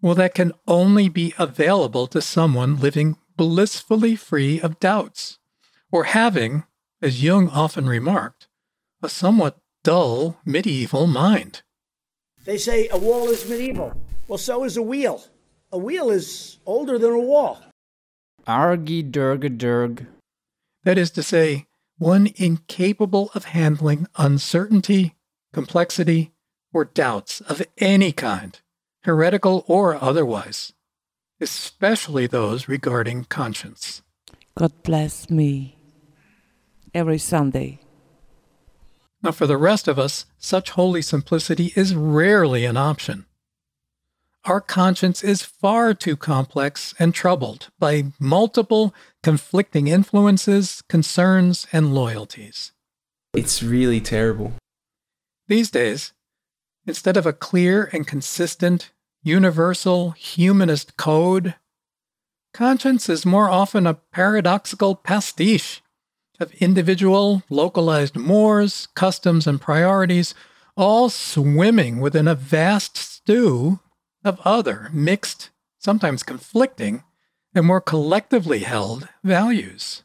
[0.01, 5.39] well, that can only be available to someone living blissfully free of doubts,
[5.91, 6.65] or having,
[7.01, 8.49] as Jung often remarked,
[9.03, 11.63] a somewhat dull medieval mind.
[12.45, 13.93] They say a wall is medieval.
[14.29, 15.25] Well, so is a wheel.
[15.73, 17.61] A wheel is older than a wall.
[18.47, 20.07] Argy durg durg.
[20.85, 21.67] That is to say,
[21.99, 25.17] one incapable of handling uncertainty,
[25.53, 26.33] complexity,
[26.73, 28.61] or doubts of any kind,
[29.03, 30.73] heretical or otherwise,
[31.41, 34.03] especially those regarding conscience.
[34.57, 35.77] God bless me.
[36.95, 37.81] Every Sunday.
[39.23, 43.27] Now, for the rest of us, such holy simplicity is rarely an option.
[44.45, 52.71] Our conscience is far too complex and troubled by multiple conflicting influences, concerns, and loyalties.
[53.35, 54.53] It's really terrible.
[55.49, 56.13] These days,
[56.87, 58.93] instead of a clear and consistent,
[59.27, 61.57] universal, humanist code,
[62.55, 65.83] conscience is more often a paradoxical pastiche
[66.39, 70.33] of individual, localized mores, customs, and priorities,
[70.77, 73.81] all swimming within a vast stew
[74.25, 77.03] of other, mixed, sometimes conflicting,
[77.53, 80.05] and more collectively held values.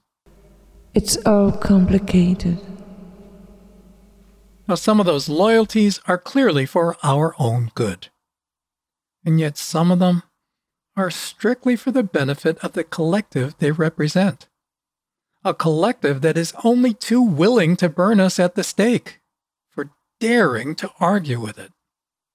[0.96, 2.60] It's all complicated.
[4.68, 8.08] Now, some of those loyalties are clearly for our own good.
[9.26, 10.24] And yet, some of them
[10.96, 14.48] are strictly for the benefit of the collective they represent.
[15.44, 19.22] A collective that is only too willing to burn us at the stake
[19.70, 21.72] for daring to argue with it.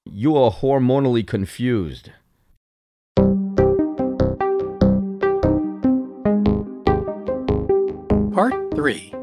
[0.04, 2.10] You are hormonally confused.
[8.32, 9.14] Part 3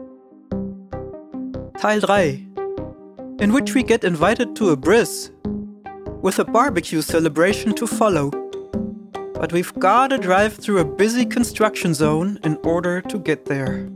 [1.77, 2.47] Teil 3
[3.39, 5.31] In which we get invited to a bris
[6.23, 8.31] with a barbecue celebration to follow.
[9.33, 13.89] But we've gotta drive through a busy construction zone in order to get there.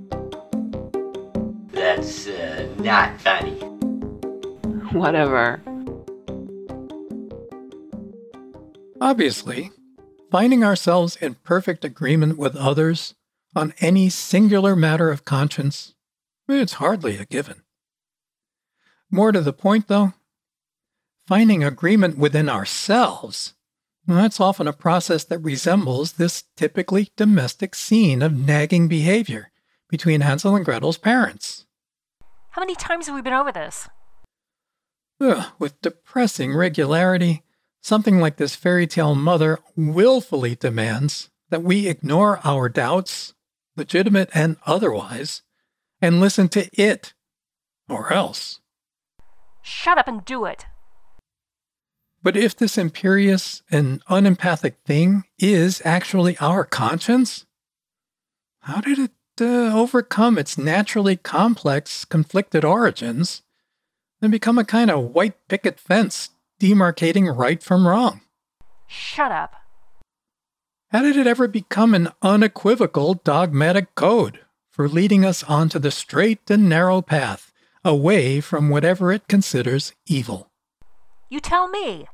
[1.71, 3.55] That's uh, not funny.
[4.91, 5.61] Whatever.
[8.99, 9.71] Obviously,
[10.29, 13.15] finding ourselves in perfect agreement with others
[13.55, 15.95] on any singular matter of conscience,
[16.49, 17.63] it's hardly a given.
[19.09, 20.13] More to the point, though,
[21.27, 23.53] finding agreement within ourselves,
[24.07, 29.51] that's often a process that resembles this typically domestic scene of nagging behavior
[29.89, 31.65] between Hansel and Gretel's parents.
[32.51, 33.89] How many times have we been over this?
[35.19, 37.43] Ugh, with depressing regularity,
[37.81, 43.33] something like this fairy tale mother willfully demands that we ignore our doubts,
[43.75, 45.41] legitimate and otherwise,
[46.01, 47.13] and listen to it,
[47.89, 48.61] or else.
[49.61, 50.65] Shut up and do it.
[52.27, 57.45] But if this imperious and unempathic thing is actually our conscience,
[58.63, 63.43] how did it uh, overcome its naturally complex, conflicted origins
[64.21, 68.19] and become a kind of white picket fence demarcating right from wrong?
[68.87, 69.53] Shut up.
[70.91, 76.51] How did it ever become an unequivocal dogmatic code for leading us onto the straight
[76.51, 77.53] and narrow path
[77.85, 80.51] away from whatever it considers evil?
[81.29, 82.05] You tell me.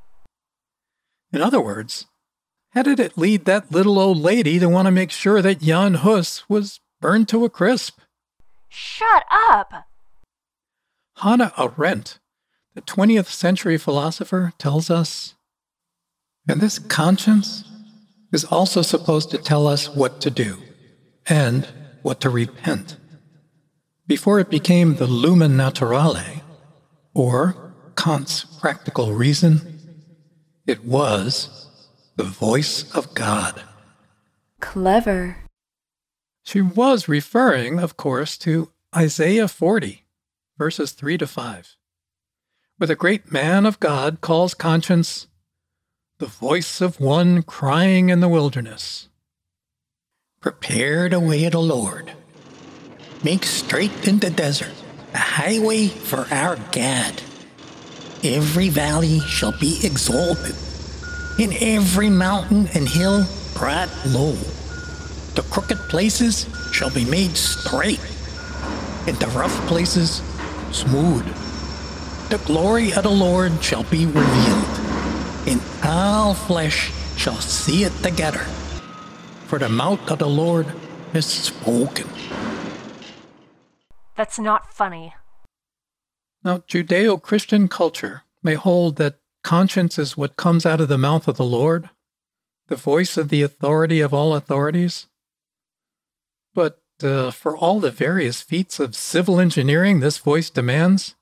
[1.33, 2.05] In other words,
[2.69, 5.95] how did it lead that little old lady to want to make sure that Jan
[5.95, 7.99] Hus was burned to a crisp?
[8.69, 9.87] Shut up!
[11.17, 12.19] Hannah Arendt,
[12.75, 15.33] the 20th century philosopher, tells us,
[16.47, 17.63] and this conscience
[18.31, 20.57] is also supposed to tell us what to do
[21.27, 21.67] and
[22.03, 22.97] what to repent.
[24.05, 26.41] Before it became the lumen naturale,
[27.13, 29.72] or Kant's practical reason,
[30.65, 31.67] it was
[32.15, 33.63] the voice of God.
[34.59, 35.37] Clever.
[36.43, 40.03] She was referring, of course, to Isaiah 40,
[40.57, 41.75] verses 3 to 5,
[42.77, 45.27] where the great man of God calls conscience
[46.19, 49.09] the voice of one crying in the wilderness.
[50.39, 52.13] Prepare the way of the Lord.
[53.23, 54.73] Make straight in the desert
[55.13, 57.21] a highway for our God.
[58.23, 60.55] Every valley shall be exalted,
[61.37, 64.31] and every mountain and hill brought low.
[65.35, 67.99] The crooked places shall be made straight,
[69.07, 70.21] and the rough places
[70.71, 71.25] smooth.
[72.29, 74.73] The glory of the Lord shall be revealed,
[75.45, 78.45] and all flesh shall see it together.
[79.47, 80.67] For the mouth of the Lord
[81.11, 82.07] has spoken.
[84.15, 85.13] That's not funny.
[86.43, 91.27] Now, Judeo Christian culture may hold that conscience is what comes out of the mouth
[91.27, 91.89] of the Lord,
[92.67, 95.07] the voice of the authority of all authorities.
[96.53, 101.15] But uh, for all the various feats of civil engineering this voice demands,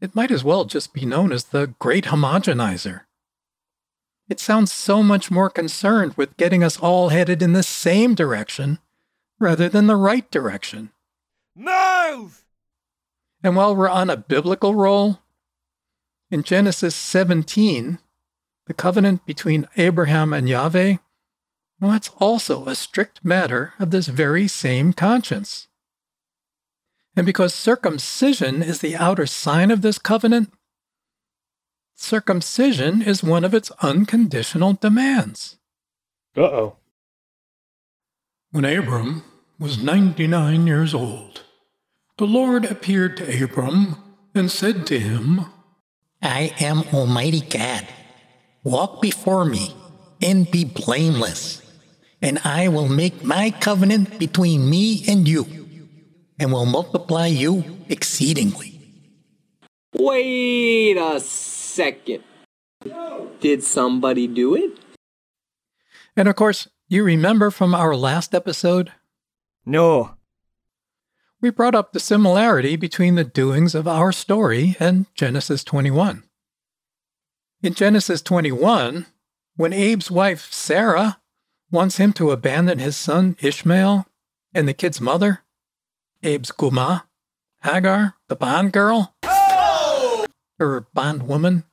[0.00, 3.02] it might as well just be known as the Great Homogenizer.
[4.28, 8.78] It sounds so much more concerned with getting us all headed in the same direction
[9.40, 10.90] rather than the right direction.
[11.56, 12.44] Move!
[13.42, 15.20] And while we're on a biblical roll,
[16.30, 17.98] in Genesis 17,
[18.66, 20.96] the covenant between Abraham and Yahweh,
[21.80, 25.68] well, that's also a strict matter of this very same conscience.
[27.16, 30.52] And because circumcision is the outer sign of this covenant,
[31.94, 35.56] circumcision is one of its unconditional demands.
[36.36, 36.76] Uh oh.
[38.52, 39.24] When Abram
[39.58, 41.44] was 99 years old,
[42.20, 43.96] the Lord appeared to Abram
[44.34, 45.46] and said to him,
[46.20, 47.88] I am Almighty God.
[48.62, 49.74] Walk before me
[50.20, 51.62] and be blameless,
[52.20, 55.46] and I will make my covenant between me and you,
[56.38, 58.78] and will multiply you exceedingly.
[59.94, 62.22] Wait a second.
[63.40, 64.78] Did somebody do it?
[66.14, 68.92] And of course, you remember from our last episode?
[69.64, 70.16] No.
[71.42, 76.24] We brought up the similarity between the doings of our story and Genesis 21.
[77.62, 79.06] In Genesis 21,
[79.56, 81.18] when Abe's wife, Sarah,
[81.70, 84.06] wants him to abandon his son Ishmael
[84.52, 85.40] and the kid's mother,
[86.22, 87.04] Abe's Guma,
[87.62, 89.14] Hagar, the bond girl,
[90.58, 91.64] or bondwoman,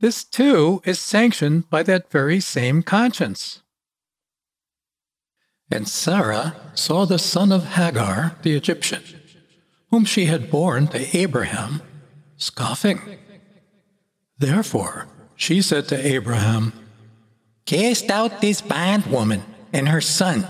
[0.00, 3.62] this too is sanctioned by that very same conscience.
[5.70, 9.02] And Sarah saw the son of Hagar the Egyptian,
[9.90, 11.82] whom she had borne to Abraham,
[12.36, 13.00] scoffing.
[14.38, 16.72] Therefore she said to Abraham,
[17.66, 19.42] Cast out this bondwoman
[19.72, 20.46] and her son,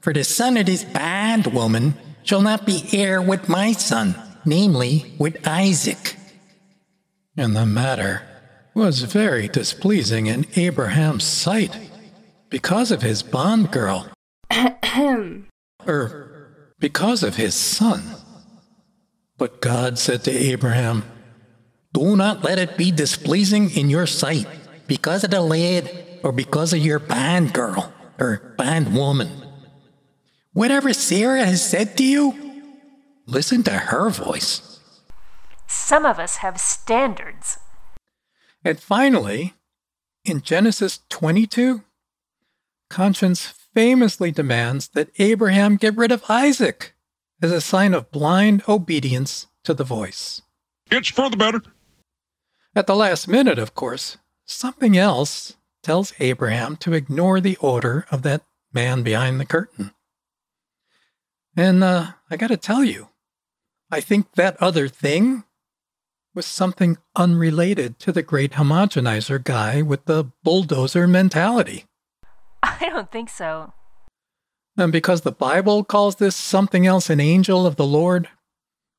[0.00, 5.46] for the son of this bondwoman shall not be heir with my son, namely with
[5.46, 6.16] Isaac.
[7.36, 8.22] And the matter
[8.74, 11.76] was very displeasing in Abraham's sight
[12.48, 14.10] because of his bondgirl
[14.50, 14.86] or
[15.88, 18.02] er, because of his son.
[19.38, 21.04] But God said to Abraham,
[21.92, 24.46] Do not let it be displeasing in your sight
[24.86, 29.30] because of the lad or because of your band girl or band woman.
[30.52, 32.62] Whatever Sarah has said to you,
[33.26, 34.80] listen to her voice.
[35.66, 37.58] Some of us have standards.
[38.64, 39.54] And finally,
[40.24, 41.82] in Genesis 22,
[42.88, 46.94] conscience famously demands that Abraham get rid of Isaac
[47.42, 50.40] as a sign of blind obedience to the voice.
[50.90, 51.60] It's for the better.
[52.74, 54.16] At the last minute, of course,
[54.46, 59.90] something else tells Abraham to ignore the order of that man behind the curtain.
[61.54, 63.08] And uh, I got to tell you,
[63.90, 65.44] I think that other thing
[66.34, 71.84] was something unrelated to the great homogenizer guy with the bulldozer mentality.
[72.80, 73.72] I don't think so.
[74.76, 78.28] And because the Bible calls this something else an angel of the Lord,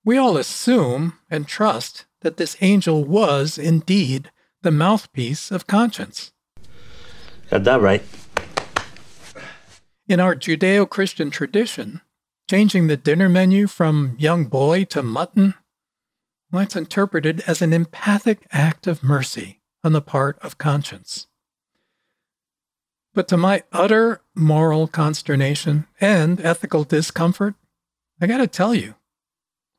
[0.04, 6.32] we all assume and trust that this angel was indeed the mouthpiece of conscience.
[7.50, 8.04] Got that right.
[10.08, 12.02] In our Judeo Christian tradition,
[12.50, 15.54] changing the dinner menu from young boy to mutton,
[16.52, 21.28] that's interpreted as an empathic act of mercy on the part of conscience.
[23.18, 27.56] But to my utter moral consternation and ethical discomfort,
[28.22, 28.94] I gotta tell you,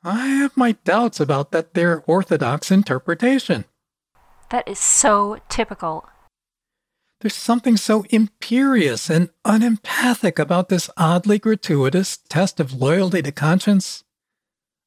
[0.03, 3.65] I have my doubts about that their orthodox interpretation.
[4.51, 6.09] That is so typical.
[7.21, 14.03] There's something so imperious and unempathic about this oddly gratuitous test of loyalty to conscience.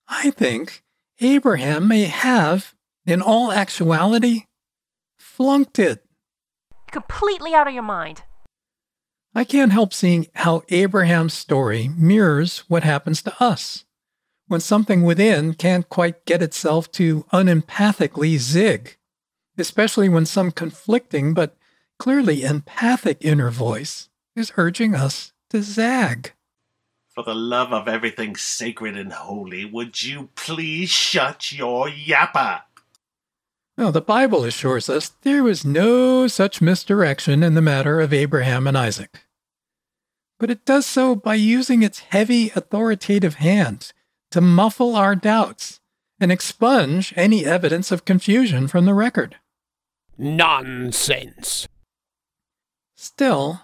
[0.09, 0.83] I think
[1.21, 2.75] Abraham may have,
[3.05, 4.47] in all actuality,
[5.17, 6.03] flunked it.
[6.91, 8.23] Completely out of your mind.
[9.33, 13.85] I can't help seeing how Abraham's story mirrors what happens to us
[14.47, 18.97] when something within can't quite get itself to unempathically zig,
[19.57, 21.55] especially when some conflicting but
[21.97, 26.33] clearly empathic inner voice is urging us to zag.
[27.07, 32.63] For the love of everything sacred and holy, would you please shut your yapper?
[33.89, 38.77] The Bible assures us there was no such misdirection in the matter of Abraham and
[38.77, 39.25] Isaac.
[40.39, 43.91] But it does so by using its heavy authoritative hand
[44.29, 45.79] to muffle our doubts
[46.19, 49.37] and expunge any evidence of confusion from the record.
[50.15, 51.67] Nonsense.
[52.95, 53.61] Still,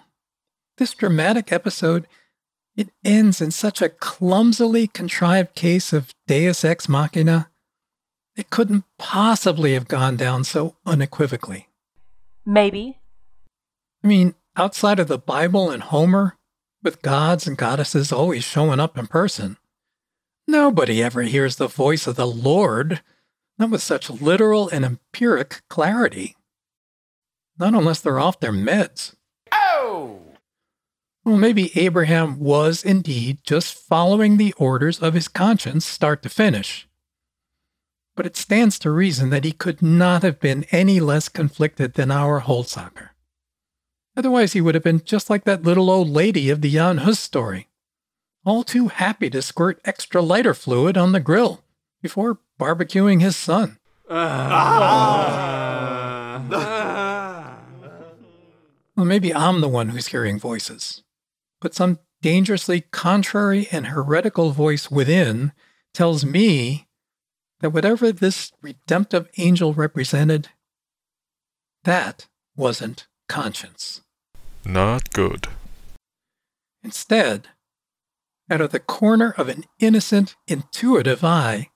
[0.78, 2.08] this dramatic episode
[2.76, 7.50] it ends in such a clumsily contrived case of deus ex machina
[8.38, 11.68] it couldn't possibly have gone down so unequivocally.
[12.46, 13.00] Maybe.
[14.04, 16.36] I mean, outside of the Bible and Homer,
[16.80, 19.56] with gods and goddesses always showing up in person,
[20.46, 23.02] nobody ever hears the voice of the Lord,
[23.58, 26.36] not with such literal and empiric clarity.
[27.58, 29.16] Not unless they're off their meds.
[29.50, 30.20] Oh!
[31.24, 36.87] Well, maybe Abraham was indeed just following the orders of his conscience start to finish.
[38.18, 42.10] But it stands to reason that he could not have been any less conflicted than
[42.10, 43.10] our Holzhacker.
[44.16, 47.20] Otherwise, he would have been just like that little old lady of the Jan Hus
[47.20, 47.68] story,
[48.44, 51.62] all too happy to squirt extra lighter fluid on the grill
[52.02, 53.78] before barbecuing his son.
[58.96, 61.04] Well, maybe I'm the one who's hearing voices,
[61.60, 65.52] but some dangerously contrary and heretical voice within
[65.94, 66.87] tells me
[67.60, 70.48] that whatever this redemptive angel represented,
[71.84, 74.02] that wasn't conscience.
[74.64, 75.48] Not good.
[76.82, 77.48] Instead,
[78.50, 81.68] out of the corner of an innocent, intuitive eye,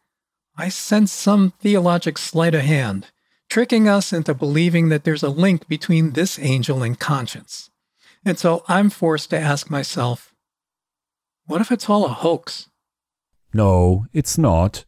[0.56, 3.08] I sense some theologic sleight of hand,
[3.48, 7.70] tricking us into believing that there's a link between this angel and conscience.
[8.24, 10.34] And so I'm forced to ask myself,
[11.46, 12.68] what if it's all a hoax?
[13.52, 14.84] No, it's not.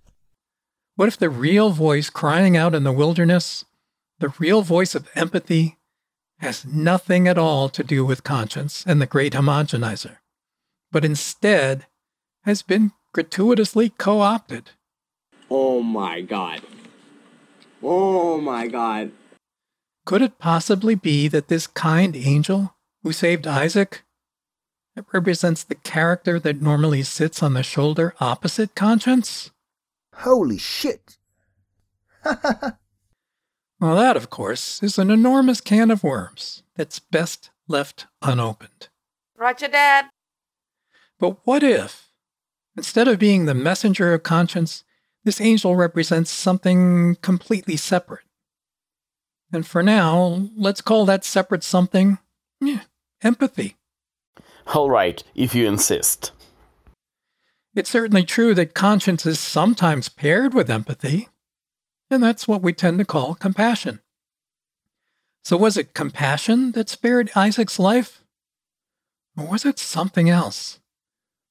[0.97, 3.65] What if the real voice crying out in the wilderness,
[4.21, 5.77] the real voice of empathy,
[6.39, 10.19] has nothing at all to do with conscience and the great homogenizer,
[10.93, 11.87] but instead
[12.45, 14.71] has been gratuitously co opted?
[15.51, 16.61] Oh my god.
[17.83, 19.13] Oh my god.
[20.07, 24.03] Could it possibly be that this kind angel who saved Isaac
[24.97, 29.51] it represents the character that normally sits on the shoulder opposite conscience?
[30.17, 31.19] Holy shit.
[33.85, 38.89] Well, that, of course, is an enormous can of worms that's best left unopened.
[39.37, 40.07] Roger, Dad.
[41.19, 42.09] But what if,
[42.79, 44.85] instead of being the messenger of conscience,
[45.25, 48.25] this angel represents something completely separate?
[49.53, 52.17] And for now, let's call that separate something
[52.63, 52.85] yeah,
[53.23, 53.77] empathy.
[54.69, 56.33] All right, if you insist.
[57.75, 61.29] It's certainly true that conscience is sometimes paired with empathy,
[62.09, 64.01] and that's what we tend to call compassion.
[65.43, 68.23] So, was it compassion that spared Isaac's life?
[69.37, 70.79] Or was it something else?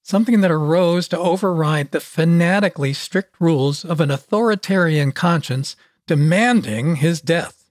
[0.02, 5.76] Something that arose to override the fanatically strict rules of an authoritarian conscience
[6.08, 7.70] demanding his death?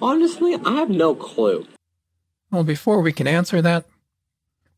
[0.00, 1.66] Honestly, I have no clue.
[2.50, 3.84] Well, before we can answer that,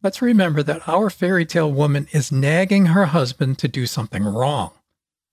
[0.02, 4.72] let's remember that our fairy tale woman is nagging her husband to do something wrong.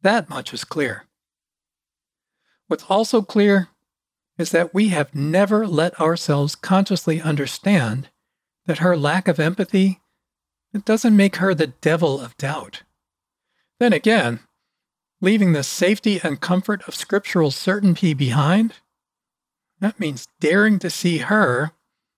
[0.02, 1.06] That much is clear.
[2.68, 3.70] What's also clear
[4.38, 8.10] is that we have never let ourselves consciously understand
[8.66, 10.00] that her lack of empathy
[10.74, 12.84] it doesn't make her the devil of doubt.
[13.80, 14.42] Then again,
[15.20, 18.76] leaving the safety and comfort of scriptural certainty behind,
[19.80, 21.72] that means daring to see her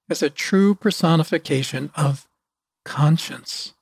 [0.09, 2.27] as a true personification of
[2.83, 3.73] conscience,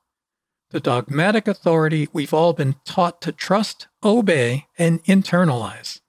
[0.71, 6.01] the dogmatic authority we've all been taught to trust, obey, and internalize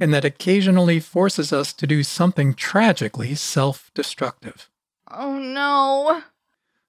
[0.00, 4.70] and that occasionally forces us to do something tragically self destructive.
[5.08, 6.22] Oh no.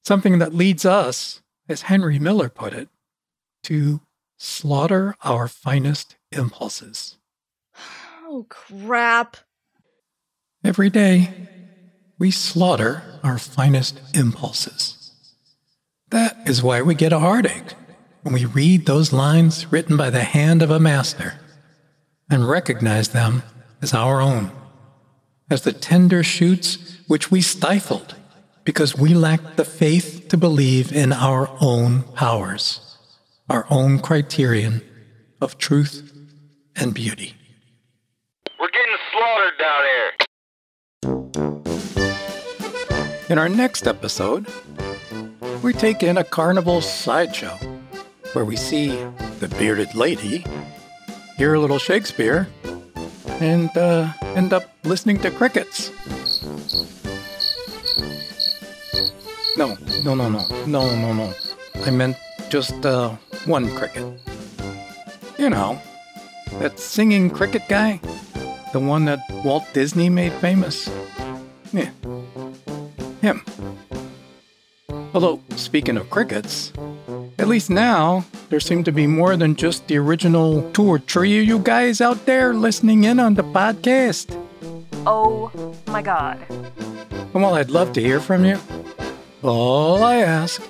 [0.04, 2.90] Something that leads us, as Henry Miller put it,
[3.64, 4.02] to
[4.38, 7.18] slaughter our finest impulses.
[8.26, 9.38] Oh crap.
[10.64, 11.50] Every day,
[12.18, 15.01] we slaughter our finest impulses.
[16.12, 17.74] That is why we get a heartache
[18.24, 21.40] when we read those lines written by the hand of a master
[22.30, 23.44] and recognize them
[23.82, 24.52] as our own,
[25.50, 28.16] as the tender shoots which we stifled
[28.66, 32.98] because we lacked the faith to believe in our own powers,
[33.50, 34.82] our own criterion
[35.40, 36.12] of truth
[36.76, 37.36] and beauty.
[38.60, 40.12] We're getting slaughtered down here.
[43.30, 44.46] In our next episode,
[45.62, 47.58] we take in a carnival sideshow
[48.34, 48.90] where we see
[49.40, 50.44] the bearded lady
[51.42, 52.48] hear a little Shakespeare,
[53.40, 55.90] and uh, end up listening to crickets.
[59.58, 61.34] No, no, no, no, no, no, no.
[61.84, 62.16] I meant
[62.50, 64.06] just uh, one cricket.
[65.40, 65.82] You know,
[66.60, 68.00] that singing cricket guy,
[68.72, 70.88] the one that Walt Disney made famous.
[71.74, 71.90] Yeah,
[73.24, 73.44] him.
[75.14, 76.72] Although, speaking of crickets,
[77.38, 81.40] at least now there seem to be more than just the original two or three
[81.40, 84.32] of you guys out there listening in on the podcast.
[85.06, 85.52] Oh
[85.88, 86.40] my god.
[87.34, 88.60] Well, I'd love to hear from you.
[89.42, 90.62] All I ask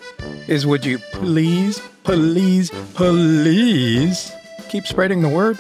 [0.47, 4.31] is would you please, please, please
[4.69, 5.59] keep spreading the word?